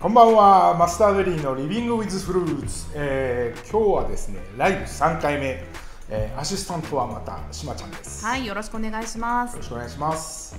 [0.00, 5.62] こんばんは、マスターベリーのリビングウィズフルーツ、えー、今日はですね、ライブ3回目、
[6.08, 8.24] えー、アシスタントはまたしまちゃんです。
[8.24, 9.62] はい、よろしくお願いしますよろ。
[9.62, 10.58] しくお願いします。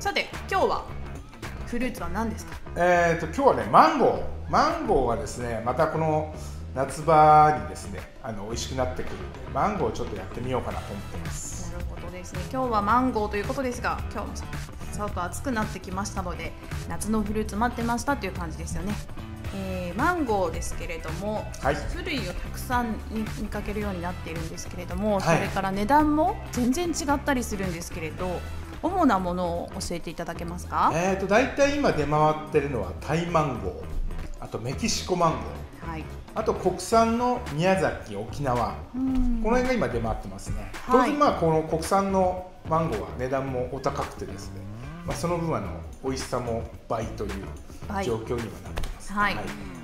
[0.00, 0.84] さて、今日は
[1.66, 2.52] フルーツは何ですか？
[2.76, 6.34] えーと今日はね、マンゴー、マンゴーがですね、またこの
[6.74, 11.72] 夏場にですね、あの美味しくなってくるんで、マンゴーをちょっとやってみようかなと思ってます。
[11.72, 12.40] なるほどですね。
[12.52, 14.34] 今日はマンゴーということですが、今日も
[14.94, 16.52] ささっと暑くなってきましたので、
[16.88, 18.94] 夏のフルーツ待ってましたという感じですよね。
[19.56, 28.40] えーマンゴーですけれども、はい種類をたくさん見見かけるようになっているんですけれども、はいそれから値段も全然違ったりするんですけれど、
[28.82, 30.92] 主なものを教えていただけますか？
[30.94, 33.74] えーと大体今出回ってるのはタイマンゴー、
[34.40, 36.04] あとメキシコマンゴー、はい。
[36.36, 44.60] あと国産の宮崎、沖縄、うんこの辺が今出回ってますね、はい当然まあこの国産のマンゴーは値段もお高くてですね、
[45.06, 45.68] まあ、その分あの
[46.02, 47.30] 美味しさも倍という
[47.88, 48.04] 倍。
[48.04, 49.36] 状況にはなってます、はい。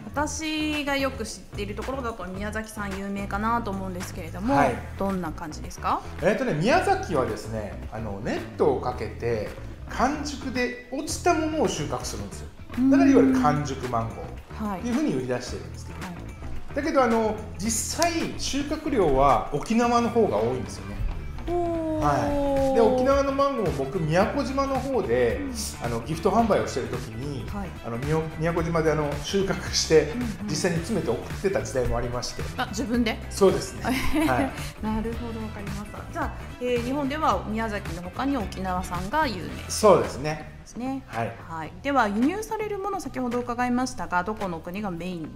[0.06, 4.75] 私がよく知っているところだと宮崎さん有名かなと思うんですけれども、はい。
[4.98, 6.00] どんな感じですか？
[6.22, 9.50] えーとね、宮崎はですねあのネットをかけて
[9.91, 12.48] 完熟で落ちたものを収穫するんですよ。
[12.91, 14.81] だからいわゆる完熟マンゴはい。
[14.81, 16.06] ーというふうに売り出してるんですけど。
[16.06, 16.16] はい。
[16.75, 20.87] だけどあの実際収穫量は沖縄の方が多いんですよ。
[20.87, 20.89] ね
[22.01, 25.41] はい、で沖縄のマンゴーも僕宮古島の方で
[25.84, 27.69] あのギフト販売をしてる時に、はい。
[27.84, 30.28] あの宮宮古島であの収穫して、うんうん。
[30.48, 32.43] 実際に詰めて送ってた時代もありまして。
[32.56, 33.19] あ自分で？
[33.28, 33.83] そうですね、
[34.27, 34.51] はい、
[34.83, 35.98] なるほどわかりました。
[36.12, 39.48] じゃあ、えー日本では宮崎の他に沖縄産が有名。
[39.48, 40.61] でそうですね。
[40.71, 41.03] すね。
[41.06, 41.37] はい。
[41.48, 45.31] はい、では輸入されるもの先ほど伺いましたがどこの国がメイン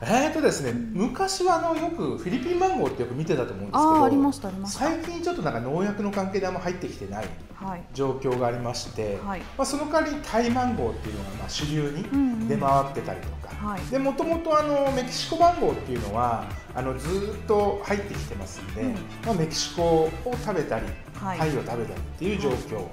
[0.00, 4.78] えーとですね、昔はあのよくフィリピンマンゴーってよく見てたと思うんですけどありましたありました。
[4.84, 7.82] 最近ちょっとなんか農薬の関係であんま入ってきてないはい。
[7.92, 9.40] 状況がありまして、はい。
[9.40, 16.44] まあ、その代わりにタイマンゴーっていうのがまあ主流に出回ってたりとか、もともとあのメキシコマンゴーっていうのは
[16.76, 18.92] あのずーっと入ってきてますんで、うん。
[19.26, 21.38] まあ、メキシコを食べたり、はい。
[21.38, 21.86] タイを食べたりっ
[22.20, 22.84] ていう状況、はい、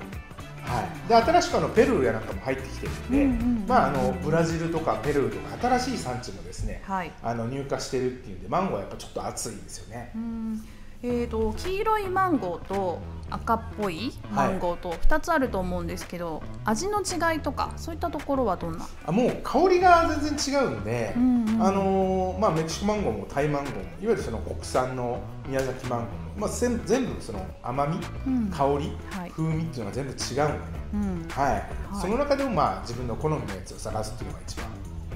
[1.08, 3.68] で新しくあのペルーやなんかも入ってきてるんで、うんうんうんうん。
[3.68, 7.12] まあ、あのブラジルとかペルーとか新しい産地もですね、はい。
[7.22, 10.12] あの入荷してるっていうんでマンゴーはやっぱちょっと熱いですよね。
[10.16, 10.68] うん
[11.08, 13.00] えー、と黄色いマンゴーと
[13.30, 21.64] 赤っぽいマンゴーと2つあると思うんですけど、味の違いとかそういったところはどんな、あもう香りが全然違うんで、うんうん。
[21.64, 28.50] あのーまあ、メキシコマンゴーもタイマンゴーもいわゆるその国産の宮崎マンゴーも、まあ、全全部その甘み、うん。
[28.50, 29.32] 香り、はい。
[29.32, 30.42] 風味っていうのが全部違うんで。
[30.44, 30.60] ね、
[30.94, 31.70] うん、はい。
[32.02, 34.66] その中でもまあ自分の好みのやつを探すっていうのが一番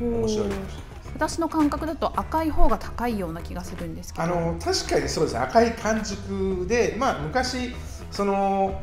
[0.01, 4.23] 面白いかもしれない私の感覚だと赤い方が高いような気がするんですけど。
[4.23, 5.33] あの確かにそうです。
[5.33, 7.73] ね赤い完熟で、まあ、昔
[8.11, 8.81] その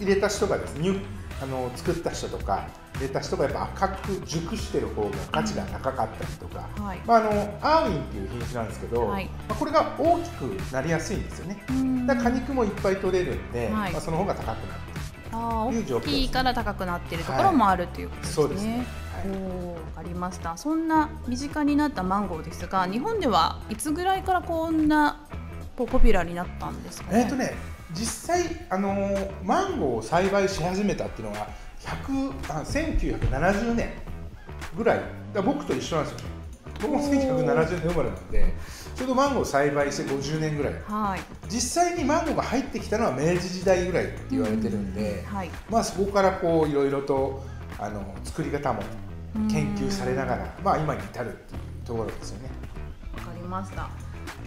[0.00, 1.00] 入れた人がですね入
[1.42, 7.00] あの作った人とか入れた人がやっぱ赤く熟してる方が価値が高かったりとか、はい。
[7.04, 9.26] まあ、あのアーウィンっていう品種なんですけど、はい。
[9.48, 10.42] まあ、これが大きく
[10.72, 11.64] なりやすいんですよね。
[11.70, 12.06] うん。
[12.06, 13.92] だから果肉もいっぱい取れるんで、はい。
[13.92, 14.80] まあ、その方が高くなる
[15.32, 18.86] あーいう状況大きいから高くなってるところもあるということですね。
[19.26, 20.56] おーわかりました。
[20.56, 25.20] そんな身近になったマンゴーですが日本ではいつぐらいからこんな
[25.76, 27.20] ポピュラーになったんですかね？
[27.20, 27.54] えっ、とね
[27.94, 31.48] 実際あのーマンゴーを栽培し始めたっていうのが
[31.80, 33.90] 100あ1970年
[34.76, 35.00] ぐらい。
[35.34, 36.28] だ僕と一緒なんですよ。
[36.80, 38.54] 僕も1970年生まれなんで
[38.96, 40.74] ちょうどマンゴーを栽培して50年ぐらい。
[40.86, 41.20] はい。
[41.48, 45.50] 実際にマンゴーが入ってきたのは明治時代ぐらいって言われてるんで、はい。
[45.70, 47.44] まあそこからこういろいろと
[47.78, 48.82] あの作り方も
[49.50, 52.50] 研究されながら、まあ今に至るっていうところですよね。
[53.16, 53.88] わかりました。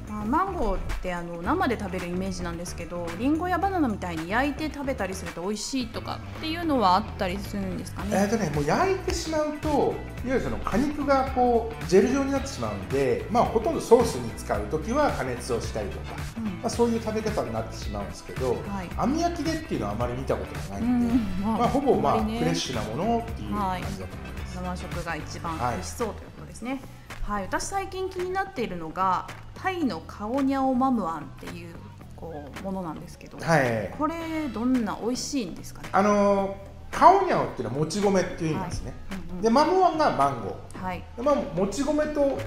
[0.10, 8.10] まあ、マンゴーってあの生で食べるイメージなんですけどリンゴやバナナみたいに焼いて食べたりすると美味しいとかっていうのはあったりするんですかね？
[8.14, 24.25] えーとね、もう焼いてしまうといわゆるその果肉がこうジェル状になってしまうんで、まあ、ほとんどソースに使う時は加熱をしたりとか、うんまあ、そういう食べ方になってしまうんですけど、はい網焼きでっていうのはあまり見たことがないんで、うんまあ、ほぼまああんまりねフレッシュなものっていう感じだと思います。
[24.56, 26.82] 生食が一番美味しそうということですね。
[27.24, 31.76] はい、私最近気になっているのがタイのカオニャオマムアンっていう
[32.16, 33.94] こうものなんですけど、はい。
[33.98, 35.90] これどんな美味しいんですかね？
[35.92, 39.42] あのーカオニャオっていうのはもち米っていう意味ですね、うんうん。
[39.42, 41.04] でマムワンがマンゴはい。
[41.18, 42.38] ーで、まあ、もち米と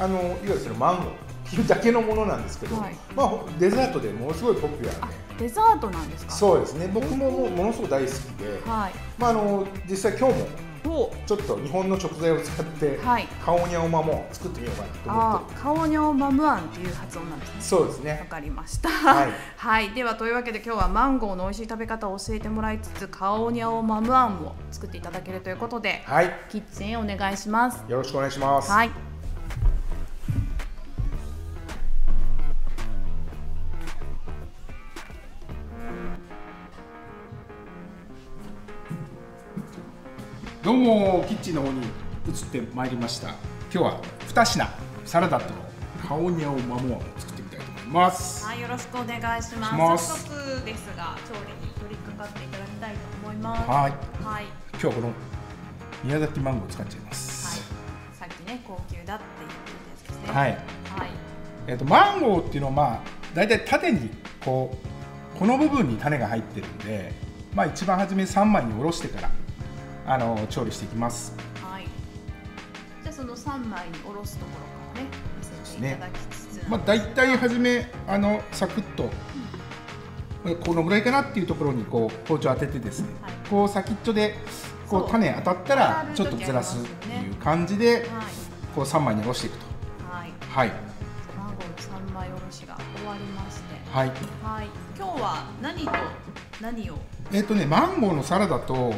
[0.00, 1.68] あのいわゆるそのマンゴー。
[1.68, 2.96] だけのものなんですけど、はい。
[3.14, 3.30] まあ、
[3.60, 6.32] デザートでものすごいポピュラあーで、デザートなんですか？
[6.32, 6.90] そうですね。
[6.92, 8.92] 僕もものすごく大好きで、はい。
[9.18, 10.46] まあ、あの実際今日も
[10.86, 13.26] おちょっと日本の食材を使って、はい。
[13.44, 17.54] カオニャオマモを作ってみようかなと思あってーカオニャオマムアンっていう発音なんですね。
[17.56, 18.88] るそうですわねかりました。
[18.88, 19.32] はい。
[19.56, 26.32] はい、ではというわけで今日はマンゴーの美味しい食べ方を教えてもらいつつカオニャオマムアンを作っていただけるということではい。
[26.48, 27.84] キッチンへお願いします。
[27.88, 29.13] よろしくお願いします、はい。
[40.64, 41.88] どうもキッチンの方に移っ
[42.50, 43.36] てまいりました今
[43.70, 44.66] 日は2品
[45.04, 45.52] サラダと
[46.08, 50.08] カオニャオマモアンを作ってみたいと思いますはい、よろしくお願いします。
[50.08, 53.68] 早速ですが調理に取り掛かっていただきたいと思います。
[53.68, 53.80] はい
[54.24, 54.44] はい。
[54.72, 55.12] 今日はこの
[56.02, 57.70] 宮崎マンゴーを使っちゃいます
[58.14, 60.32] さっきね高級だって言ってたやつですね。
[60.32, 60.58] はい、はい。
[61.66, 63.00] えっとマンゴーっていうのはまあ
[63.34, 64.08] 大体縦に
[64.42, 64.74] こ
[65.36, 67.12] うこの部分に種が入ってるんで
[67.54, 69.30] まあ一番初め3枚におろしてから
[70.06, 71.34] あの調理していきます。
[71.62, 71.84] はい。
[73.02, 79.10] じゃあその三枚におろすところからね見せていただきつつ、まあ大体初めあのサクッと
[80.64, 83.32] このぐらいかなっていうところにこう包丁当ててですね、はい。
[83.48, 84.34] こう先っちょで
[84.88, 85.06] こそう。
[85.06, 88.04] う種当たったらちょっとずらすっていう感じではい。
[88.74, 89.64] こう3枚におろしていくと。
[90.10, 90.32] はい。
[90.50, 90.72] はい。
[91.38, 94.08] マンゴーの三枚おろしが終わりまして、はい。
[94.08, 94.68] はい。
[94.96, 95.92] 今日は何と
[96.60, 96.98] 何を、
[97.32, 98.92] えっ、とねマンゴーのサラダと、うん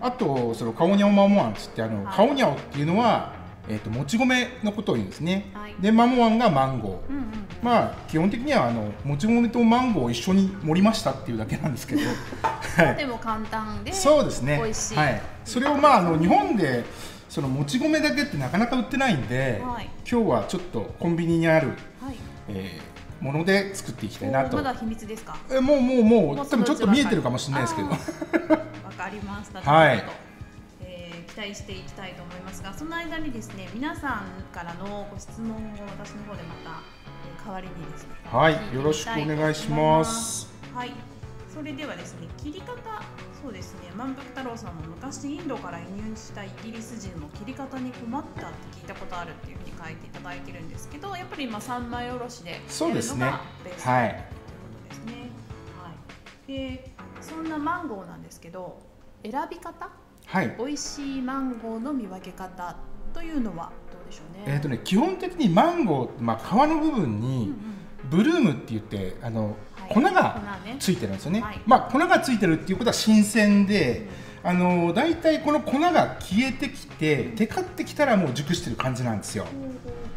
[0.00, 2.16] あとそのカオニャオマモアンつってあの、はい。
[2.16, 3.34] カオニャオっていうのは、
[3.68, 5.74] えー、ともち米のことを言うんですね、はい。
[5.80, 7.24] でマモアンがマンゴー、うんうん。
[7.62, 12.00] まあ基本的にはあのもち米とマンゴーを一緒に盛りましたっていうだけなんですけど、
[12.82, 14.58] はい、でも簡単でそうですね。
[14.62, 14.96] 美味しい。
[14.96, 16.84] はい、それをまああの日本で
[17.28, 19.88] そのもち米だけってなかなか売ってないんで、はい。
[20.10, 21.68] 今日はちょっとコンビニにある、
[22.00, 22.16] はい。
[22.48, 24.56] えーもので作っていきたいなと。
[24.56, 25.36] まだ秘密ですか？
[25.50, 27.88] えもうもうもうもう多分ちょっと見えてるかもしれないですけど
[29.00, 29.60] あーわかりました。
[29.60, 30.04] はい
[30.82, 35.54] えー期待していきたいと思いますが、その間にですね、皆さんからのご質問を
[35.98, 36.82] 私の方でまた、
[37.38, 38.10] えー代わりにですね。
[38.30, 40.48] はいよろしくお願いします。
[40.74, 40.92] はい。
[41.52, 42.74] それではですね、切り方、
[43.42, 54.22] そうですね、満腹太郎さんも昔インドから輸入したイギリス人も切り方に困ったって聞いたことあるっていうふうに書いていただいてるんですけど、やっぱり今三枚おろしでやるのそうですねがベースとはいいうこ
[54.88, 55.12] とですね。
[55.82, 56.52] はい。
[56.52, 58.80] で、そんなマンゴーなんですけど、
[59.22, 59.88] 選び方、
[60.26, 60.56] はい。
[60.58, 62.76] 美味しいマンゴーの見分け方
[63.12, 64.54] というのはどうでしょうね？
[64.54, 67.56] えーとね、基本的にマンゴーまあ、皮の部分うんうにん。
[68.10, 69.94] ブルームって言ってあの、はい。
[69.94, 70.40] 粉が
[70.78, 71.60] ついてるんですよね、はい。
[71.66, 74.08] まあ、粉がついてるっていうことは新鮮で、
[74.42, 79.46] あの大体この粉が消えてきてテカってきたらもう熟してる感じなんですよ。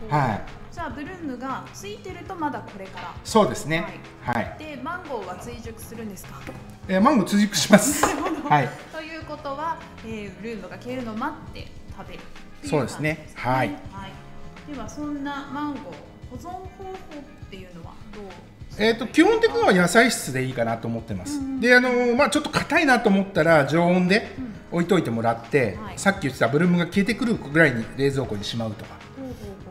[0.09, 0.41] はい
[0.73, 3.13] じゃあブルームがついてるとまだこれから。
[3.23, 3.85] そうですね。
[4.23, 6.39] はい、でマンゴーは追熟するんですか？
[6.87, 8.03] えーマンゴー追熟します。
[8.49, 8.69] はい。
[8.91, 12.21] ということは、えー、ブルームが消えるのを待って食べるっ
[12.61, 13.29] ていそうですね。
[13.35, 13.67] はい。
[13.67, 13.73] は
[14.07, 14.71] い。
[14.73, 15.83] ではそんなマンゴー
[16.31, 18.23] 保存方法っていうのはどう
[18.79, 21.59] えー、と基本的には野菜室でいいかなと思ってます、うん。
[21.61, 24.42] であのーまあちょっと硬いなと思ったら常温でうん
[24.73, 25.99] 置いといてもらって、はい。
[25.99, 28.95] さっき言ってたブルームが消えてくるぐらいに冷蔵庫にしまうとか。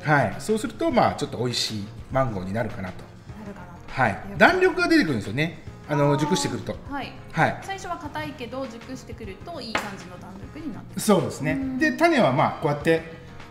[0.03, 3.05] はい、そうするとまあちょっと美味しいマンゴーになるかなと、
[3.41, 4.03] なるかなと。
[4.03, 5.63] はい、弾力が出てくるんですよね。
[5.89, 6.19] あのー。
[6.19, 6.77] 熟してくると。
[6.91, 7.13] はい。
[7.33, 7.59] はい。
[7.63, 11.53] 最初は硬いけど熟してくるといい感じの弾力になってそうですね。
[11.53, 11.79] うん。
[11.79, 13.03] で種はまあこうやって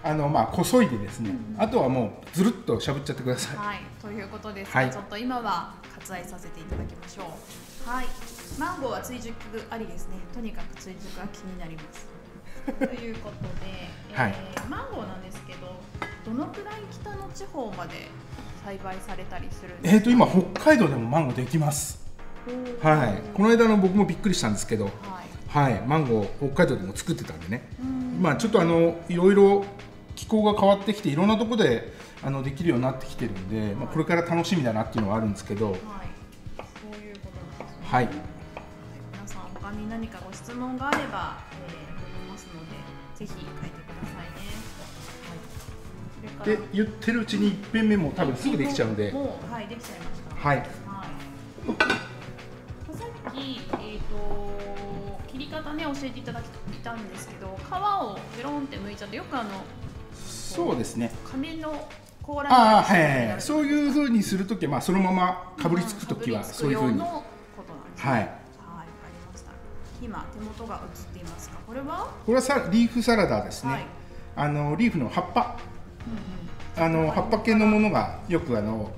[0.03, 1.62] あのまあこそいでですね、うん。
[1.62, 3.57] あとはもうずるっとしゃぶっちゃってください。
[3.57, 4.92] はい、ということですが、はい。
[4.92, 7.24] ちょっと今は割愛させていただきましょ
[7.86, 7.89] う。
[7.89, 8.06] はい、
[8.59, 9.33] マンゴーは追熟
[9.69, 10.15] ありですね。
[10.33, 12.08] とにかく追熟が気になります。
[12.77, 15.79] ということで、はいえーマンゴーなんですけど、
[16.25, 18.08] どのくらい北の地方まで
[18.63, 19.98] 栽培されたりするんですか？
[19.98, 22.00] えー、と今北海道でもマンゴーできます
[22.81, 25.70] はいこの間の僕もびっくりしたんですけどはい。
[25.72, 29.65] はいマンゴー北海道でも作ってたんでねうんまあちょっとあのいろいろ
[30.15, 31.91] 気候が変わってきていろんなところで
[32.24, 35.79] あのできるようになってきてるんで、まあ、これから楽しみだなっていうのはあるんですけどはい。
[36.91, 37.88] そういうことなんですね。
[37.89, 38.10] はい
[39.71, 42.75] 他に何かご質問があれば、えー、読みますので
[43.15, 44.51] ぜひ書いてくださいね。
[46.37, 46.57] はい。
[46.57, 50.35] で言ってるうちに1遍目も多分すぐできちゃうんでもうはいできちゃいました。
[50.35, 50.67] はいはい。
[52.97, 56.43] さっきえっ、と切り方ね教えていただい
[56.83, 59.49] たんですけど皮をベロンって剥いちゃってよくあの
[60.13, 61.87] そうですね紙の
[62.23, 67.05] 甲羅ああはいにはいはいそういうふうにするときは、まあ、そのままかぶりつくときはかぶりつくそういうふうにね。
[67.97, 68.40] はい。
[70.01, 71.58] 今手元が映っていますか？
[71.67, 72.12] これは？
[72.25, 73.86] これはさリーフサラダですね、はい。
[74.36, 75.58] あのリーフの葉っぱ。
[76.77, 77.03] うんうん。
[77.03, 77.39] あの葉っぱ。
[77.39, 78.91] 系のものがよくあの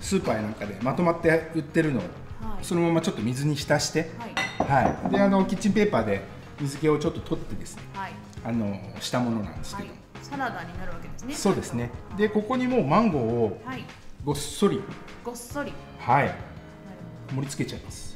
[0.00, 2.64] スーパーやなんかでまとまって売ってるのをはい。
[2.64, 4.86] そのままちょっと水に浸して、はい。
[4.86, 6.22] はい、であのキッチンペーパーで
[6.60, 7.82] 水気をちょっと取ってですね。
[7.94, 8.12] はい。
[8.44, 9.84] あのしたものなんですはい。
[9.84, 11.34] けど、サラダになるわけですね。
[11.34, 11.90] そうですね。
[12.10, 13.84] はいでここにもうマンゴーをはい。
[14.24, 14.80] ごっそり。
[15.22, 15.72] ごっそり。
[15.98, 16.34] はい。
[17.34, 18.07] 盛り付けちゃいます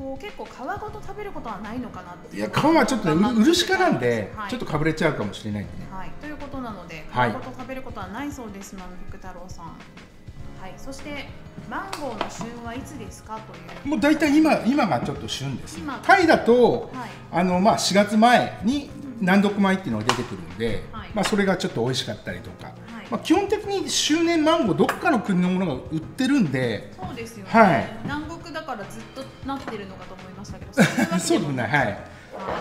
[0.00, 0.48] こう結構皮
[0.80, 4.50] ごと食べることはないのかなっていや皮はちょっとねう漆科なんで、はい。
[4.50, 5.88] ちょっとかぶれちゃうかもしれないんでね。
[5.92, 7.30] はい、ということなので、はい。
[7.30, 9.66] 皮ごと食べることはないそうです、満腹太郎さん。
[9.66, 11.28] はい、そして
[11.68, 13.88] マンゴーの旬はいつですかという。
[13.88, 15.78] もう大体今今がちょっと旬です。
[15.78, 17.10] 今タイだと、はい。
[17.30, 18.88] あのまあ4月前に
[19.20, 21.10] 南国米っていうのが出てくるんで、はい。
[21.12, 30.72] まあそれがちょっと美味しかったりとか、はいまあ基本的に周年マンゴーどっかの国のものが売ってるんで、そうですよね、はい南国だからずっとなってるのかと思いましたけど、
[31.18, 31.70] そうですもねはい。
[31.72, 31.98] はい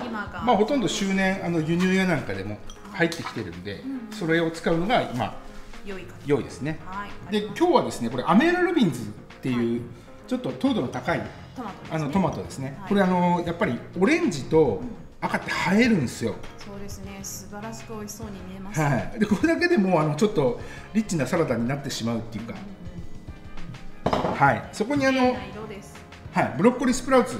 [0.05, 2.57] 今が、まあほとんど周年あの輸入屋なんかでも
[2.93, 5.37] 入ってきてるんで、うんそれを使うのが今
[5.85, 6.05] 良い。
[6.25, 6.79] 良いですね。
[6.85, 7.31] はい。
[7.31, 9.03] で今日はですねこれアメーラルビンズっ
[9.41, 9.81] ていう、
[10.27, 11.21] ちょっと糖度の高い
[11.55, 11.95] トマトです、ね。
[11.95, 14.81] あのトマトですね、はいこれあのやっぱりオレンジと
[15.21, 18.79] 赤って映えるんですよ、そうですね、素晴らしく美味しそうに見えます。
[18.79, 20.59] はい、でこれだけでもうあのちょっと
[20.93, 22.55] リッチなサラダになってしまうっていうか、
[24.19, 25.35] はい、そこにあの。
[26.31, 27.37] はい、ブロッコリースプラウツ。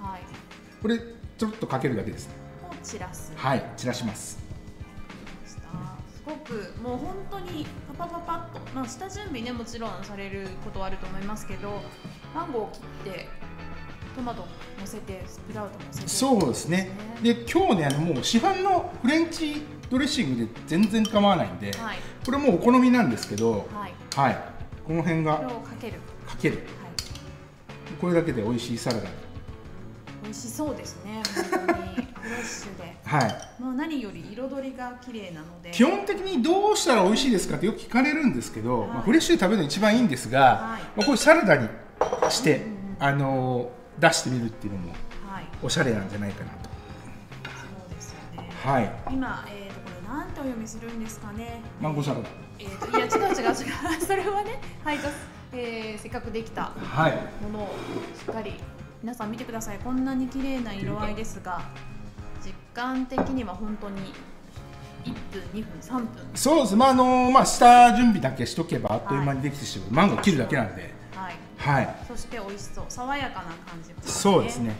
[0.00, 0.20] はい。
[0.80, 0.98] これ
[1.36, 2.28] ちょっとかけるだけです
[2.70, 3.32] を散らす。
[3.34, 3.64] はい。
[3.76, 4.38] 散らします。
[5.44, 5.58] す
[6.24, 7.66] ごくもう本当に
[7.98, 11.82] パパパパッと、まあ、下準備ねもちろんされることはあると思いますけど
[12.32, 12.78] マンゴーを切
[13.10, 13.28] って
[14.14, 14.46] トマト乗
[14.86, 16.08] せてスプラウト乗せて。
[16.08, 16.90] そうですね。
[17.22, 21.98] で今日ねあのもう市販のフレンチドレッシングで全然構わないんで、はい。
[22.24, 23.92] これもうお好みなんですけどはい。
[24.14, 24.38] はい。
[24.86, 25.94] この辺がをかける。
[26.26, 26.56] かける。
[26.56, 26.66] はい。
[28.00, 29.02] これだけで美味しいサラダ。
[30.22, 31.22] 美味しそうですね
[31.56, 32.06] 本当に。
[32.20, 32.96] フレッシュで。
[33.04, 33.62] はい。
[33.62, 35.70] もう何より彩りが綺麗なので。
[35.70, 38.88] 基本的にどうしたら美味しいですかってよく聞かれるんですけど、はい。
[38.88, 40.82] まあ、フレッシュで食べるのが一番いいんですが、はい。
[40.98, 41.68] まあ、これサラダに
[42.28, 42.96] して、うんうん。
[43.00, 44.92] あのー出してみるっていうのも
[45.30, 45.44] はい。
[45.62, 46.70] おしゃれなんじゃないかなと。
[47.50, 48.50] そうですよね。
[48.64, 48.92] はい。
[49.10, 51.60] 今、えー、とこれなんてお読みするんですかね。
[51.80, 52.28] マンゴーサラダ。
[52.58, 54.00] えー、といや違う違う違う。
[54.04, 55.14] それはね配達、
[55.52, 57.12] えー、せっかくできたはい。
[57.42, 57.74] ものを
[58.18, 58.54] しっかり
[59.02, 59.78] 皆さん見てください。
[59.78, 61.62] こんなに綺麗な色合いですが
[62.44, 64.12] 実感的には本当に
[65.04, 66.08] 1分2分3分。
[66.34, 66.76] そうです。
[66.76, 70.99] まああのーまあ下準備だけしとけばあっという間にできてしまう、マンゴー切るだけなんで
[71.60, 71.86] はい。
[71.86, 72.84] はいそして美味しそう。
[72.88, 74.74] 爽やかな感じもそうですね。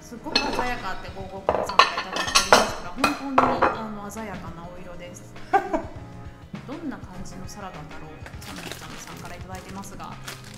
[0.00, 5.34] すごく鮮やかってゴーゴープさんからいただいておりますから本当にあの鮮やかなお色です。
[6.66, 10.12] どんな感じのサラダだろうサムちゃんさんからいただいてますが。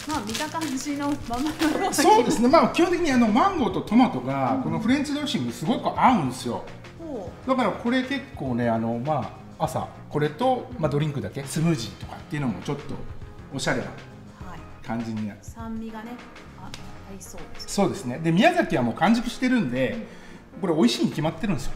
[0.07, 2.49] まあ見た感じのままのそうですね。
[2.49, 6.63] まあ基本的にあのマンゴーとトマトがこのフレンチドレッシングすごく合うんですよ。
[6.99, 12.95] ほだからこれ結構ねあのまあ朝これと、まあ、ドリンクだけスムージーとかっていうのもちょっと
[13.55, 13.87] おしゃれな
[14.87, 15.39] 感じになる。
[15.43, 16.13] 酸味がね
[16.59, 16.71] あ
[17.11, 18.19] 合いそうですそうですね。
[18.19, 20.07] で宮崎はもう完熟してるんで
[20.61, 21.73] これ美味しいに決まってるんですよ。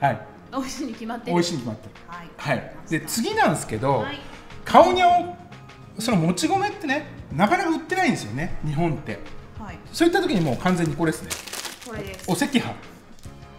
[0.00, 0.14] はい。
[0.14, 0.26] はい。
[0.52, 1.32] 美味しいに決まってる。
[1.32, 1.94] 美味しいに決まってる。
[2.06, 2.28] はい。
[2.36, 2.72] はい。
[2.88, 4.18] で次なんですけど、はい。
[4.64, 5.36] カオニャオ
[6.00, 8.58] そのもち米ってねなかなか売ってないんですよね。
[8.64, 9.18] 日本って。
[9.58, 9.78] はい。
[9.92, 11.30] そういった時にもう完全にこれですね。
[11.86, 12.24] これです。
[12.30, 12.60] お赤飯。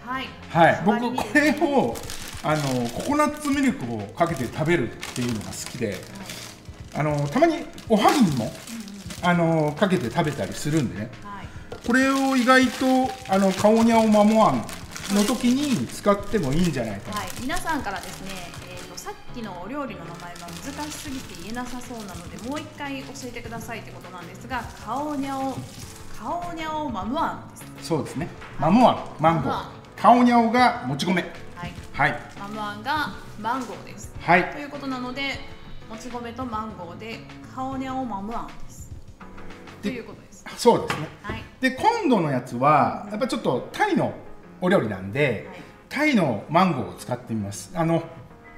[0.05, 0.27] はい。
[0.49, 0.81] はい。
[0.85, 1.95] 僕これを
[2.41, 5.97] あのココナッツミルクをかけて食べるっていうのが好きで
[6.93, 8.51] あのたまにおはぎにも
[9.21, 11.11] あのかけて食べたりするんでね。
[11.23, 11.47] はい。
[11.85, 12.85] これを意外と
[13.29, 14.65] あのカオニャオマモアン
[15.13, 18.31] の時に使ってもいいんじゃないかな、はい、皆さんからですね、
[18.69, 25.57] えー、とさっきのお料理の名前が難しすぎて言えなさそうなのでもう一回教えてくださいってことなんですがカオニャオ
[26.15, 28.27] カオニャオマムアンですそうですね。
[28.59, 29.65] マモアンマンゴー。
[29.95, 31.13] カオニャオがもち米。
[31.55, 31.73] はい。
[31.93, 32.19] はい。
[32.37, 34.13] マムアンがマンゴーです。
[34.19, 34.51] はい。
[34.51, 35.39] ということなので
[35.89, 37.19] もち米とマンゴーで
[37.53, 38.91] カオニャオマムアンです
[39.81, 41.07] とでいうことですそうですね。
[41.23, 41.43] はい。
[41.59, 44.13] で今度のやつはやっぱちょっとタイの
[44.61, 45.57] お料理なんで、はい。
[45.89, 47.71] タイのマンゴーを使ってみます。
[47.73, 48.03] あの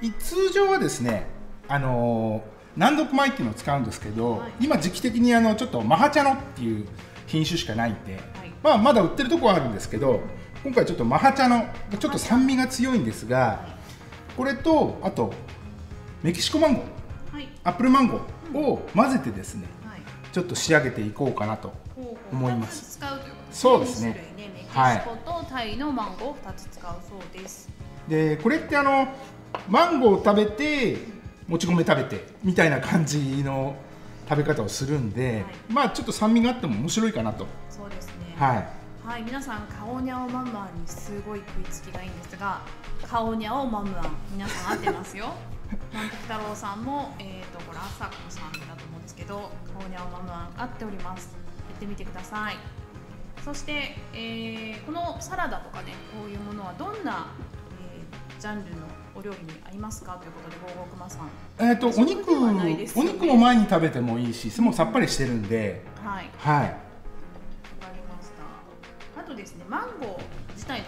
[0.02, 1.26] い通常はですね
[1.68, 2.44] あの
[2.76, 4.52] 南国米っていうのを使うんですけど、はい。
[4.60, 6.86] 今時期的にあのちょっとマハチャノっていう
[7.26, 8.22] 品種しかないんで、はい。
[8.62, 10.20] まあ、まだ売ってるとこはあるんですけど
[10.62, 11.66] 今回ちょっとマハチャノ
[11.98, 13.64] ちょっと酸味が強いんですが
[14.36, 15.32] これとあと
[16.22, 16.82] メキシコマンゴー。
[16.82, 16.91] はい
[17.64, 20.02] アップルマンゴーを混ぜてですねはい。
[20.32, 21.72] ちょっと仕上げていこうかなと
[22.32, 22.98] 思います。
[22.98, 24.08] 使うということそうですね。
[24.36, 24.50] ね。
[24.54, 27.68] メキはいシコとタイのマンゴーを2つ使うそうです、
[28.08, 29.08] でこれってあの
[29.68, 30.96] マンゴーを食べて
[31.46, 33.76] もち米食べてみたいな感じの
[34.28, 37.46] 食べ方をするんで、まあちょっと酸味があっても面白いかなと。
[37.68, 38.34] そうですね。
[38.38, 38.68] はい。
[39.04, 42.62] はい、皆さん、カオニャオマムアンにすごい食いつきがいいんですが、
[43.04, 45.34] カオニャオマムアン、皆さん合ってますよ。
[45.92, 51.34] なんと太郎さんも、えっ、と、これ、朝子さんだと思うんですけど、カオニャオマムアン合っております。
[51.70, 52.56] やってみてください。
[53.44, 57.26] そして、えーこのサラダとかねこういうものはどんな、
[57.80, 58.86] えージャンルの
[59.16, 60.12] お料理に合いますか？
[60.12, 61.30] ということでゴーゴークマさん。
[61.58, 62.30] えっ、とお肉、
[62.64, 62.88] ね。
[62.94, 65.82] お肉も前に食べてもいいしもうさっぱりしてるんで。
[66.04, 66.30] はい。
[66.38, 66.62] はい。
[66.64, 66.76] わか
[67.94, 68.30] りまし
[69.16, 69.20] た。
[69.20, 70.86] あとですねマンゴー自体の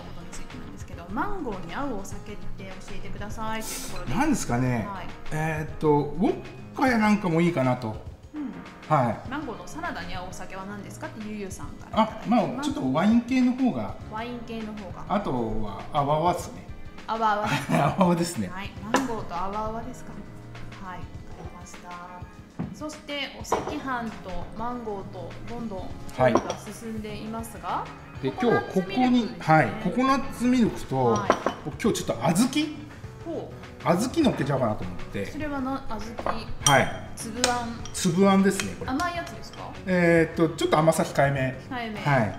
[1.14, 3.62] マンゴーに合うお酒って教えてください。
[3.62, 5.06] というところでなんですかね、はい。
[5.30, 6.34] えっ、とウォッ
[6.76, 7.94] カやなんかもいいかなと。
[8.34, 8.52] うん。
[8.88, 9.30] はい。
[9.30, 13.94] マンゴーのサラダに合うお酒は何ですかってゆうゆうさんからあまあちょっとワイン系の方が。
[14.10, 15.04] ワイン系の方が。
[15.08, 15.30] あと
[15.62, 16.66] はあわわですね。
[17.06, 18.50] あわあわあわわですね。
[18.52, 20.12] はい、マンゴーとあわあわですか。
[20.84, 21.08] はい、わか
[21.44, 22.34] りました。
[22.74, 25.78] そしてお赤飯とマンゴーとどんどん
[26.16, 27.86] 調理が進んでいますが、
[28.22, 29.10] で今日ここツミルク。
[29.10, 31.30] に、はいココナッツミルクと、はい。
[31.64, 32.68] 僕今日ちょっと小豆？
[33.24, 33.52] ほ
[33.84, 35.22] 小豆乗っけちゃおうかなと思って。
[35.22, 36.46] う、それはな小豆。
[36.66, 37.10] はい。
[37.16, 37.80] 粒あん。
[37.92, 38.90] 粒あんですねこれ。
[38.90, 39.70] 甘いやつですか？
[39.86, 41.40] えーっとちょっと甘さ控えめ。
[41.68, 42.00] 控えめ。
[42.00, 42.20] はい。
[42.20, 42.28] はい。
[42.28, 42.36] だ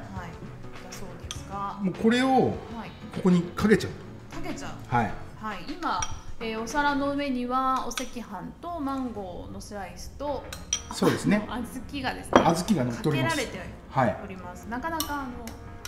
[0.91, 2.89] そうですが、もうこれをはい。
[3.13, 4.36] ここにかけちゃう。
[4.36, 4.72] かけちゃう。
[4.96, 5.12] はい。
[5.41, 5.58] はい。
[5.70, 6.01] 今、
[6.39, 8.24] えーお皿の上にはお赤飯
[8.60, 10.44] とマンゴーのスライスと、
[10.91, 11.48] そうですね。
[11.48, 12.32] 小豆がですね。
[12.34, 13.36] 小豆が乗っております。
[13.38, 14.17] かけられてはい。
[14.24, 14.63] おります。
[14.65, 15.29] なかなかあの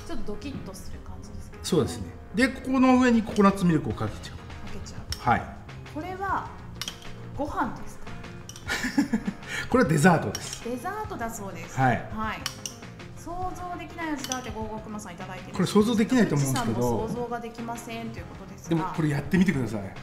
[0.08, 2.06] ちょっとドキッとする感じですけど、そうですね。
[2.34, 4.38] でここの上にココナッツミルクをかけちゃう。
[4.38, 5.30] かけちゃう。
[5.32, 5.42] はい。
[5.94, 6.48] これは
[7.38, 8.08] ご飯ですか？
[9.70, 10.64] これはデザートです。
[10.64, 11.78] デザートだそうです。
[11.78, 12.10] はい。
[12.16, 12.40] はい。
[13.18, 15.54] 想像できない味だってゴーゴークマさんいただいてる。
[15.54, 16.82] これ想像できないと思うんですけど。
[17.08, 18.70] 想像ができませんということですが。
[18.70, 19.94] でもこれやってみてください。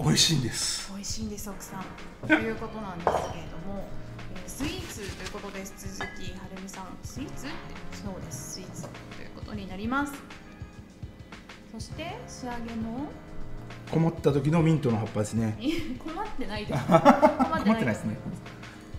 [0.00, 0.90] 美味しいんです。
[0.92, 2.26] 美味しいんです奥さん。
[2.26, 3.86] ということなんですけれども、
[4.34, 6.08] えースイーツということです鈴木は
[6.54, 6.86] るみさん。
[7.02, 7.46] スイーツ？
[8.02, 8.52] そうです。
[8.54, 8.82] スイーツ。
[8.82, 8.88] と
[9.44, 10.12] ことになります。
[11.72, 13.08] そして仕上げの
[13.90, 15.56] 困った時のミントの葉っぱですね。
[16.02, 16.84] 困ってないです。
[16.88, 18.16] 困困ってないですね。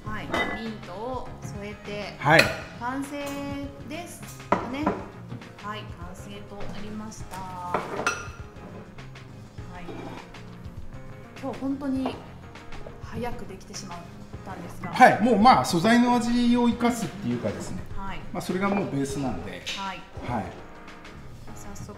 [0.05, 0.27] はい。
[0.61, 2.15] ミントを添えて。
[2.19, 2.41] はい。
[2.79, 3.17] 完成
[3.89, 4.85] ですかね。
[5.63, 7.37] はい完成となりました。
[7.37, 7.79] は
[9.79, 9.83] い。
[11.41, 12.15] 今日本当に
[13.03, 13.97] 早くできてしまっ
[14.45, 14.91] たんですが。
[14.91, 15.23] はい。
[15.23, 18.21] もうまあ素材の味を生かすっていうかですねはい。
[18.33, 19.51] まあそれがもうベースなんで。
[19.51, 19.61] はい。
[20.27, 20.65] はい。
[21.55, 21.97] 早速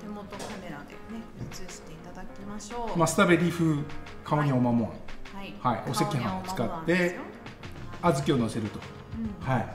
[0.00, 3.82] 手元カメラでね映していただきましょう、マスターベリー風
[4.24, 4.88] 顔におまもん。
[4.88, 5.82] はい、はい。
[5.88, 7.18] お赤飯を使って
[8.02, 8.80] 小豆を乗せると。
[9.18, 9.48] うん。
[9.48, 9.66] はい。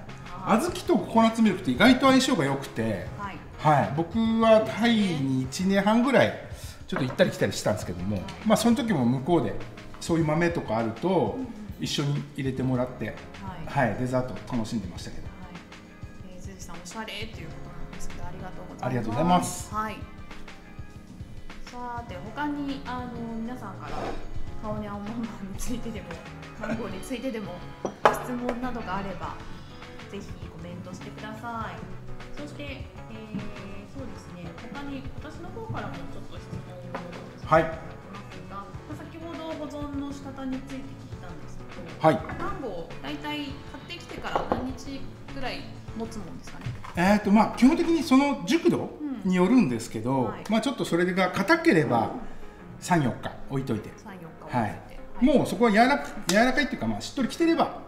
[0.47, 3.07] 小豆とココナッツミルクって意外と相性が良くて。
[3.17, 3.37] はい。
[3.59, 3.93] はい。
[3.95, 6.33] 僕はタイに1年半ぐらい
[6.87, 8.21] ちょっと行ったり来たりしたんですけども。
[8.45, 9.55] まあその時も向こうで
[9.99, 11.37] そういう豆とかあると
[11.79, 13.15] 一緒に入れてもらって。
[13.67, 13.87] はい。
[13.89, 13.97] はい。
[13.99, 15.26] デザート楽しんでましたけど
[16.57, 18.85] はい、えー、鈴木さんおしゃれということなんですけどありがとうございます。
[18.85, 19.95] ありがとうございますはい。
[21.67, 23.97] さて他にあの皆さんから
[24.63, 26.07] 顔に青マンマについてでも
[26.59, 27.53] マンゴーについてでも
[28.25, 29.35] 質問などがあれば
[30.09, 31.77] ぜひコメントしてください。
[32.39, 33.37] そして、えー、
[33.93, 37.77] そうですね他に私の方からもちょっと質問をはいます
[38.49, 42.07] が、まあ先ほど保存の仕方について聞いたんですけど。
[42.07, 43.47] はいマンゴー大体買っ
[43.87, 45.01] てきてから何日
[45.33, 45.61] ぐらい
[45.97, 46.65] 持つもんですかね。
[46.95, 48.89] えーとまあ、基本的にその熟度
[49.23, 50.43] によるんですけど、はい。
[50.49, 52.11] まあ、ちょっとそれが硬ければ
[52.81, 54.81] 34日置いといて、三四日はい。
[55.21, 57.81] もうそこは柔らか柔らかいっていうか、まあ、しっとりきてれば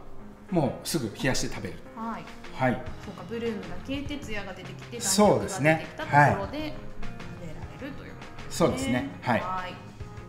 [0.52, 1.76] もうすぐ冷やして食べる。
[1.96, 2.24] はい。
[2.56, 2.82] はい。
[3.06, 5.88] そうかブルームが消えて艶が出てきてそうですね。
[5.98, 9.10] 弾力が出てきたところで食べられるということですそうですね。
[9.22, 9.44] はい。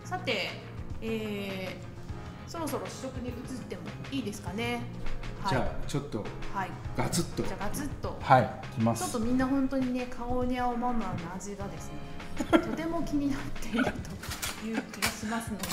[0.04, 0.50] さて、
[1.00, 3.34] えー、そろそろ試食に移っ
[3.68, 4.82] てもいいですかね。
[5.42, 6.18] はい、じゃあちょっと
[6.54, 6.70] はい。
[6.96, 7.42] ガツッと。
[7.42, 8.18] じゃあガツッと。
[8.20, 11.94] はいきまちょっすとみんな本当にね顔に青ママの味がですね
[12.50, 13.90] とても気になっていると
[14.66, 15.64] いう気がしますので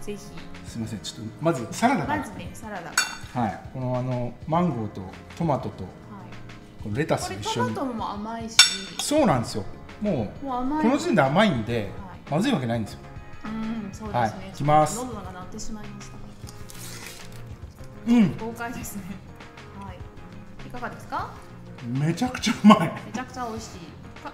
[0.00, 0.18] ぜひ。
[0.18, 2.18] すみませんちょっとまずサラダから。
[2.18, 2.94] まずねサラダか
[3.34, 3.42] ら。
[3.42, 3.60] はい。
[3.72, 5.02] このあのマンゴーと
[5.38, 6.82] トマトとはい。
[6.82, 7.74] このレタス一緒に。
[7.74, 8.56] トマトも甘いし。
[9.00, 9.64] そうなんですよ。
[10.00, 10.82] もうもう甘い。
[10.82, 11.88] この時点で甘いんで、はい。
[12.30, 12.98] まずいわけないんですよ。
[13.44, 14.96] うんそうですね、はいいきます。
[14.96, 16.21] 喉が鳴ってしまいました
[18.06, 18.36] うん。
[18.38, 19.02] 豪快ですね。
[19.80, 19.98] はい。
[20.66, 21.30] いかがですか？
[21.98, 22.92] めちゃくちゃうまい。
[23.06, 23.78] めちゃくちゃ美味しい。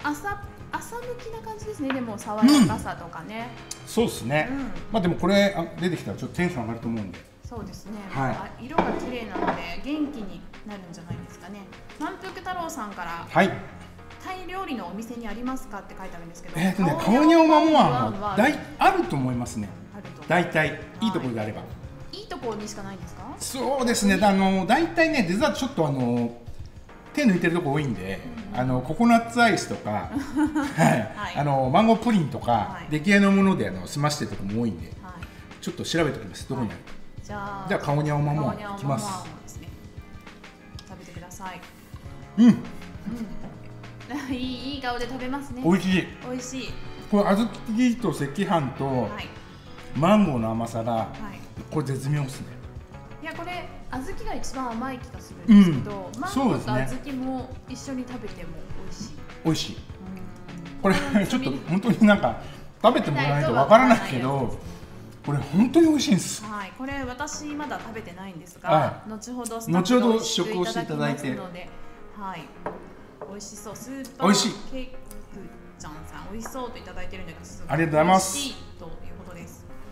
[0.03, 1.93] 朝朝向きな感じですね。
[1.93, 3.49] でも爽やかさとかね。
[3.87, 4.57] そうですね、うん。
[4.91, 7.19] まあでもこれあ出てきたらちょっとテンション上がると思うんで。
[7.43, 8.31] そうですね、はい。
[8.31, 11.61] あ色が綺麗なので元気になるんじゃないですかね。
[11.99, 13.49] 満腹太郎さんからはい。
[14.23, 16.59] タイ料理のお店にありますかって書いてあるんですけど。
[16.59, 19.69] えっ、とね顔顔におまもははだいあると思いますね。
[19.95, 21.63] あると大体いいところであれば、
[22.11, 23.21] いいところにしかないんですか？
[23.39, 24.19] そうですね。
[24.21, 26.37] あの大体ねデザートちょっとあの
[27.13, 28.19] 手抜いてるとこ多いんで、
[28.53, 30.09] あのココナッツアイスとか、
[30.75, 31.11] はい。
[31.15, 31.35] はい。
[31.37, 32.91] あのマンゴープリンとか、はい。
[32.91, 35.63] 出来合いのものであの済ましてるとこも多いんではい。
[35.63, 36.47] ちょっと調べておきます。
[36.47, 36.91] どこにあるか、
[37.23, 39.25] じゃあじゃあ顔に青まも顔に青いきます
[39.59, 39.67] ね。
[40.87, 41.61] 食べてください。
[42.37, 42.45] うん。
[42.45, 42.57] うん。
[44.33, 45.61] いいいい顔で食べますね。
[45.63, 46.07] 美味しい。
[46.29, 46.73] 美味しい。
[47.11, 47.35] これ小
[47.71, 49.27] 豆と赤飯とはい。
[49.95, 51.39] マンゴーの甘さがはい
[51.71, 52.47] これ絶妙ですね。
[53.21, 56.19] いやこれ小豆が一番甘い気がするんですけど、うん。
[56.19, 58.49] マンゴーと小豆も一緒に食べても
[58.85, 59.11] 美味しい。
[59.45, 59.75] 美味しい。
[59.75, 60.81] うん。
[60.81, 60.95] これ
[61.27, 62.41] ちょっと本当になんか
[62.81, 64.57] 食べてもらわないとわからないけど
[65.25, 66.43] これ本当に美味しいんです。
[66.43, 71.37] はい、これ私まだ食べてないんですが、は後ほどス後ほど試食をしていただいて。
[72.17, 72.41] はい、
[73.29, 73.75] 美味しそう。
[73.75, 74.51] スーパー美味しい。
[74.71, 74.97] ケーク
[75.79, 78.53] ちゃんさん美味しそうといただいてるんですありがとうございます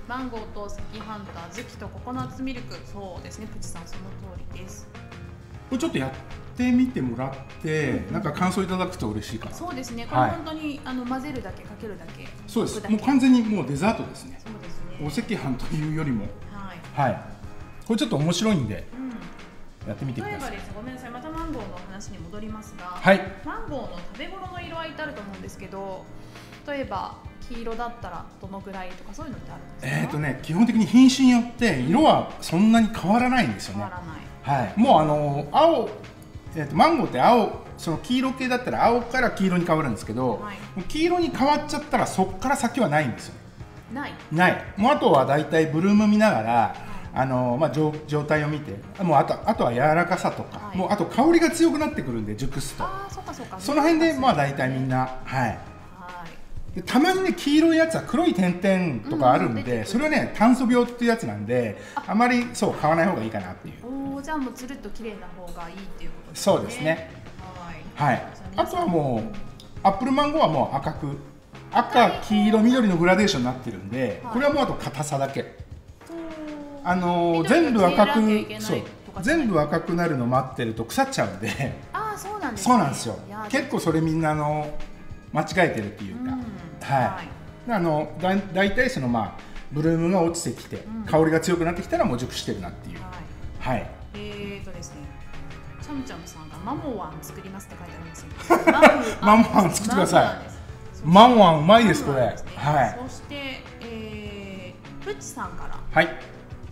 [0.07, 4.01] マンゴーと赤飯と小豆とココナッツミルク、そうですね、プチさんその
[4.33, 4.87] 通りです。
[5.69, 6.11] これちょっとやっ
[6.55, 9.55] てみてもらってなんか感想いただくと嬉しいかな。
[9.55, 12.25] そうですね、これはい本当に、あの混ぜるだけかけるだけ。
[12.47, 12.89] そうです。
[12.89, 14.39] もう完全にもうデザートですね。
[14.41, 14.97] そうですね。
[15.03, 16.25] お赤飯というよりも。
[16.53, 16.79] はい。
[16.93, 17.21] はい。
[17.85, 19.89] これちょっと面白いんでうん。
[19.89, 20.39] やってみてください。
[20.39, 20.67] 例えばです。
[20.67, 23.21] ね、ごめんなさい、またマンゴーの話に戻りますが、はい。
[23.45, 26.05] マンゴーの食べ頃の色合いってあると思うんですけど、
[26.65, 27.17] 例えば
[27.49, 30.01] 黄色だったらどのぐらいとかそういうのってあるんですか？
[30.01, 33.86] えっ、ー、とね基本的に品種によって色はそんなに変わらないんですよね。
[34.43, 35.89] はいもうあの青
[36.55, 40.57] えー、とマンゴーって青その黄色系だったら青から黄色に変わるんですけど、はい
[40.88, 43.36] 黄色に変わっちゃったらそこから先はないんですよ
[43.93, 44.13] ない。
[44.31, 46.75] ないもうあとはだいたいブルーム見ながら
[47.13, 53.60] あの、まあ、状状態を見てもうあとあとは柔らかさとか、はいもうあと香りが強くなってくるんで熟すとああ、そうかそうか。
[53.60, 55.19] その辺でまあ大体みんな。
[55.25, 55.60] はい。
[56.75, 62.13] でたまにね黄色いやつは黒い点々とかあるんで、うん出てくるそれはね炭素病っていうやつなんであ。
[62.13, 63.75] まりそう買わない方がいいかなっていう。
[64.13, 66.53] おお、じゃあもうつるっと綺麗な方がいいっていうことですね。
[66.53, 67.12] そうですね。
[67.97, 68.12] はい。
[68.12, 68.27] はい。
[68.56, 69.38] あとはもう
[69.84, 71.17] アップルマンゴーはもう赤く
[71.71, 74.34] 赤黄色緑のグラデーションになってるんで、はい。
[74.34, 75.41] これはもうあと硬さだけ。
[75.41, 75.45] う
[76.84, 78.82] あの全部赤くそう。
[79.21, 81.73] 全部赤くなるの待ってると腐っちゃうんで。
[81.91, 82.65] ああ、そうなんです、ね。
[82.71, 83.19] そうなんですよ。
[83.49, 84.77] 結構それみんなあの
[85.34, 86.37] 間違えてるっていうか、うん
[86.93, 87.21] は
[87.67, 87.71] い。
[87.71, 91.04] あのだ大体そのまあブルームが落ちてきて、うん。
[91.06, 93.00] 香りが強くなってきたらもう熟してるなっていう。
[93.62, 93.80] はい。
[93.80, 93.89] はい。
[94.13, 95.02] えーとですね、
[95.82, 99.17] チャムチャムさんがマモワン作りますって書いてあるんですよ。
[99.21, 99.71] マモワン。
[99.71, 100.36] 作ってください。
[101.04, 102.21] マモワンうまいですこれ。
[102.21, 102.36] はい。
[103.04, 105.78] そして、えー、プッチさんから。
[105.91, 106.06] はい。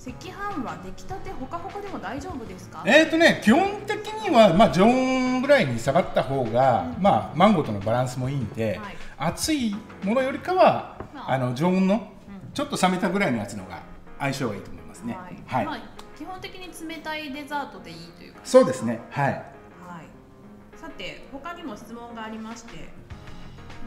[0.08, 2.84] 赤飯は出来たてほかほかでも大丈夫ですか？
[2.86, 7.04] えーとね、基本的には、まあ、常温ぐらいに下がった方が、うん。
[7.04, 13.84] まあ、マンゴーとのバランスもいいんで、はい熱いものよりかは、まああの常温のうんちょっと冷めたぐらいのやつの方が
[14.20, 15.18] 相性がいいと思いますね。
[15.46, 15.80] はい、まあ
[16.18, 18.40] 基本的に冷たいデザートでいいというか。
[18.44, 19.02] そうですね。
[19.10, 19.34] はい。
[19.34, 19.44] はい。
[20.78, 23.06] さて他にも質問がありまして。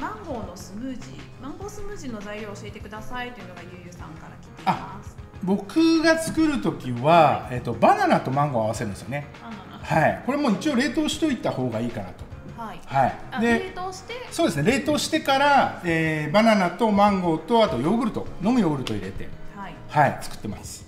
[0.01, 5.17] マンゴーのスムージー、マンゴースムージーの材料を教えてくださいというのがゆうゆうさんから来ています。
[5.43, 9.27] 僕が作るときは、えっ、とバナナとマンゴーを合わせるんですよね。
[9.43, 9.85] バナナ。
[9.85, 10.23] はい。
[10.25, 12.25] これも一応冷凍しといた方がいいかなと。
[12.59, 12.81] はい。
[12.85, 13.19] はい。
[13.31, 14.15] あ冷で、凍して？
[14.33, 14.71] そうですね。
[14.71, 20.85] 冷凍してから、えーバナナとマンゴーとあとヨーグルト、飲むヨーグルト入れて、はい、はい、作ってます。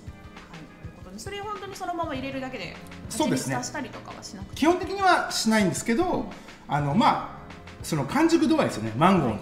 [0.51, 2.75] はい、ということでそれを本当にそのまま入れるだけで
[3.09, 3.55] そうですね。
[3.55, 4.55] 蜂蜜足したりとかはしなくて？
[4.55, 6.25] 基本的にはしないんですけど、
[6.67, 8.91] あのまあその完熟度合いですよね。
[8.97, 9.41] マンゴーの、はい。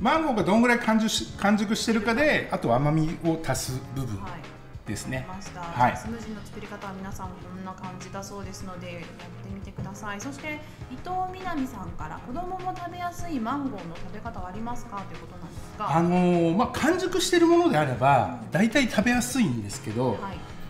[0.00, 4.22] マンゴーがどんぐらい完熟し完熟してるかであとは甘みを足す部分。
[4.22, 4.53] はい
[4.86, 5.26] ですね。
[5.56, 5.96] はい。
[5.96, 9.06] スムージーの作り方は皆さんこんな感じだそうですのでやって
[9.54, 10.20] みてください。
[10.20, 15.02] そして伊藤みなみさんから子供も食べやすいマンゴーの食べ方はありますか？
[15.08, 15.96] ということなんですが。
[15.96, 20.18] あのーまあ完熟してるものであれば大体食べやすいんですけど、はい。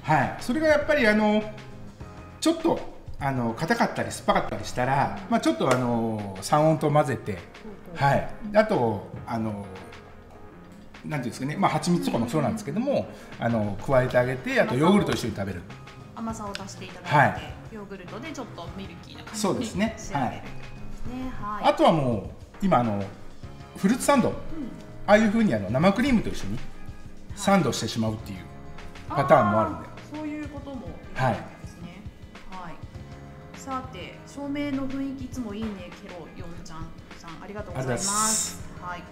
[0.03, 1.43] はい、それがやっぱりあの
[2.41, 2.79] ちょっと
[3.19, 7.39] あの硬かったり酸っぱかったりしたら、まあ、ちょっとあの三温と混ぜて、
[7.95, 9.65] はい、あとあの
[11.05, 15.63] なんていうんですかね、まあ蜂蜜とかもそうなんですけども、あの加えてあげて、あとヨーグルトと一緒に食べる。
[16.17, 17.75] 甘さを足していただいて、はい。
[17.75, 19.95] ヨーグルトでちょっとミルキーな感じそうですね。
[19.97, 20.49] に仕上げると
[21.11, 21.21] い。
[21.43, 21.65] はい。
[21.65, 23.05] あとはもう今あの
[23.77, 24.29] フルーツサンド、
[25.07, 26.59] ああいう風にあの生クリームと一緒に
[27.35, 28.39] サンドしてしまうっていう
[29.09, 32.01] パターンもあるんで、そういうこともできるんですね。
[32.51, 32.75] はい、
[33.59, 36.87] さて照明の雰囲気いつもいいねケロヨンちゃん
[37.19, 37.43] さん。
[37.43, 38.63] ありがとうございます。
[38.81, 39.01] はい。
[39.01, 39.03] え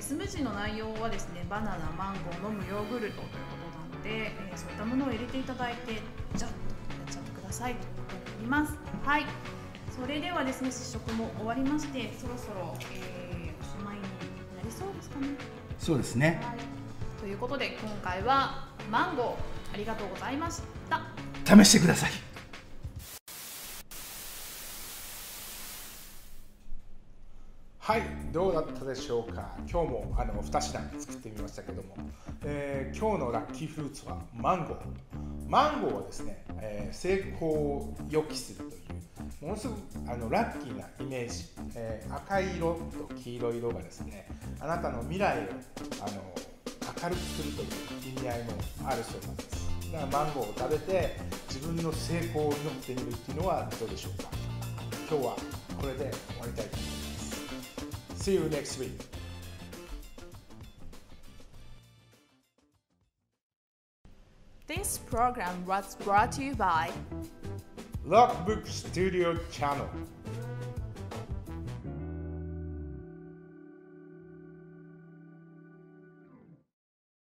[0.00, 3.28] スムージーの内容はですねバナナマンゴー飲むヨーグルトというこ
[3.62, 6.00] となので、えーそういったものを入れていただいてジャッ
[6.38, 6.48] とやっ
[7.12, 9.26] ちゃってくださいということになりますはい
[9.90, 14.08] それではですね試食も終わりましてそろそろ、えーおしまいにな
[14.64, 15.28] りそうですかね
[15.78, 16.40] そうですね。
[16.44, 16.58] はい、
[17.20, 21.02] ということで今回はマンゴーありがとうございました。
[21.44, 22.31] 試してください。
[27.84, 29.56] はいどうだったでしょうか？
[29.68, 31.96] 今日もあの2品作ってみましたけども、
[32.44, 34.76] えー、今日のラッキーフルーツはマンゴー。
[35.48, 38.78] マンゴーはですね、えー、成功を予期するとい
[39.42, 42.74] うものすごくあのラッキーなイメージ、えー、赤い色
[43.08, 44.28] と黄色い色がですね
[44.60, 46.22] あなたの未来をあの
[47.02, 47.68] 明るくするという
[48.16, 48.52] 意味合いも
[48.86, 49.68] あるそうなんです。
[49.92, 51.16] だからマンゴーを食べて
[51.48, 54.28] 自分の成功を祈ってみるっていうのはどうでしょうか？
[55.10, 55.36] 今日は
[55.80, 57.01] これで終わりたいと思います。
[58.22, 58.92] See you next week.
[64.68, 66.92] This program was brought to you by
[68.06, 69.90] Lockbook Studio Channel